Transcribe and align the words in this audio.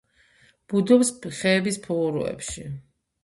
ბუდობს 0.73 1.11
ხეების 1.41 1.79
ფუღუროებში. 1.85 2.65